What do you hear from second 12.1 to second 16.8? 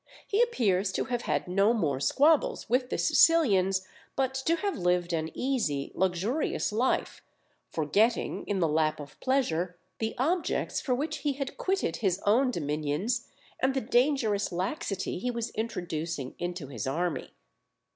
own dominions and the dangerous laxity he was introducing into